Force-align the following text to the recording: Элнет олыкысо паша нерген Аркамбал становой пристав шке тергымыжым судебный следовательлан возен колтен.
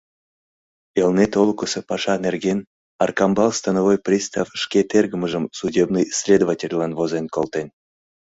Элнет 1.01 1.31
олыкысо 1.41 1.79
паша 1.89 2.13
нерген 2.25 2.59
Аркамбал 3.05 3.51
становой 3.59 3.97
пристав 4.05 4.47
шке 4.61 4.79
тергымыжым 4.91 5.43
судебный 5.59 6.05
следовательлан 6.19 6.91
возен 6.99 7.25
колтен. 7.35 7.67